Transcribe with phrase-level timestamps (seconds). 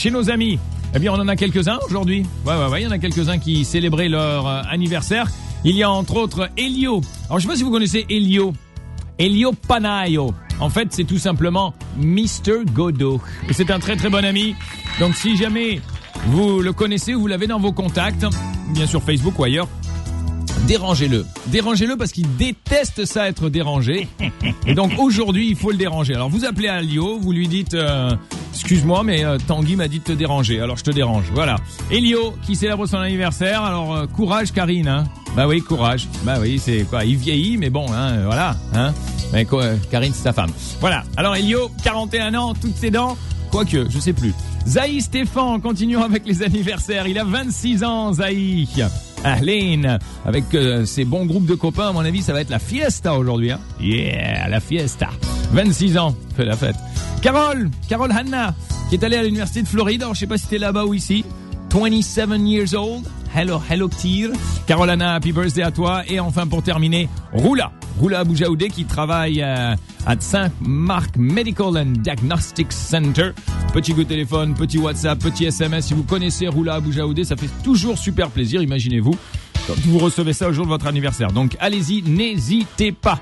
[0.00, 0.58] chez nos amis.
[0.94, 2.24] Eh bien, on en a quelques-uns aujourd'hui.
[2.46, 5.26] Ouais, ouais, ouais, il y en a quelques-uns qui célébraient leur euh, anniversaire.
[5.62, 7.02] Il y a entre autres Elio.
[7.26, 8.54] Alors, je sais pas si vous connaissez Elio.
[9.18, 10.32] Elio Panayo.
[10.58, 12.64] En fait, c'est tout simplement Mr.
[12.72, 13.20] Godot.
[13.50, 14.54] Et c'est un très très bon ami.
[15.00, 15.82] Donc, si jamais
[16.28, 18.24] vous le connaissez ou vous l'avez dans vos contacts,
[18.72, 19.68] bien sûr Facebook ou ailleurs,
[20.66, 21.26] dérangez-le.
[21.48, 24.08] Dérangez-le parce qu'il déteste ça être dérangé.
[24.66, 26.14] Et donc aujourd'hui, il faut le déranger.
[26.14, 28.10] Alors vous appelez Elio, vous lui dites euh,
[28.52, 30.60] excuse-moi mais euh, Tanguy m'a dit de te déranger.
[30.60, 31.24] Alors je te dérange.
[31.34, 31.56] Voilà.
[31.90, 33.62] Elio qui célèbre son anniversaire.
[33.62, 35.04] Alors euh, courage Karine hein.
[35.36, 36.08] Bah oui, courage.
[36.24, 37.04] Bah oui, c'est quoi?
[37.04, 38.92] Il vieillit mais bon hein, euh, voilà, hein.
[39.32, 40.50] Mais quoi, euh, Karine c'est sa femme.
[40.80, 41.04] Voilà.
[41.16, 43.16] Alors Elio, 41 ans, toutes ses dents
[43.50, 44.32] Quoique, je sais plus.
[44.66, 47.08] Zaï Stéphane, continuons avec les anniversaires.
[47.08, 48.68] Il a 26 ans, Zaï.
[49.24, 52.58] Arlene, avec euh, ses bons groupes de copains, à mon avis, ça va être la
[52.58, 53.50] fiesta aujourd'hui.
[53.50, 55.08] Hein yeah, la fiesta.
[55.52, 56.76] 26 ans, fait la fête.
[57.22, 58.54] Carole, Carole Hanna,
[58.88, 60.02] qui est allée à l'université de Floride.
[60.02, 61.24] Alors, je sais pas si t'es là-bas ou ici.
[61.70, 63.04] 27 years old.
[63.34, 64.30] Hello, hello, Tyr.
[64.66, 66.02] Carole Hanna, happy birthday à toi.
[66.08, 67.72] Et enfin, pour terminer, Roula.
[67.98, 69.74] Roula Aboujaoudé qui travaille euh,
[70.06, 73.32] à Saint-Marc Medical and Diagnostic Center.
[73.74, 75.88] Petit coup de téléphone, petit WhatsApp, petit SMS.
[75.88, 79.14] Si vous connaissez Roula Aboujaoudé, ça fait toujours super plaisir, imaginez-vous.
[79.84, 81.32] Vous recevez ça au jour de votre anniversaire.
[81.32, 83.18] Donc allez-y, n'hésitez pas.